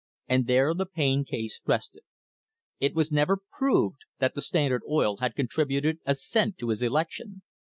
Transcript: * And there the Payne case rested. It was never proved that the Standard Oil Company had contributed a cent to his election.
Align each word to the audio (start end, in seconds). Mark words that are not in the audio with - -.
* 0.17 0.27
And 0.27 0.47
there 0.47 0.73
the 0.73 0.87
Payne 0.87 1.25
case 1.25 1.61
rested. 1.67 2.01
It 2.79 2.95
was 2.95 3.11
never 3.11 3.37
proved 3.59 4.01
that 4.17 4.33
the 4.33 4.41
Standard 4.41 4.81
Oil 4.89 5.17
Company 5.17 5.25
had 5.25 5.35
contributed 5.35 5.99
a 6.07 6.15
cent 6.15 6.57
to 6.57 6.69
his 6.69 6.81
election. 6.81 7.43